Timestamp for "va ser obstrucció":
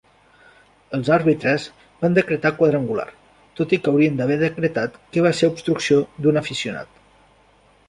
5.29-6.03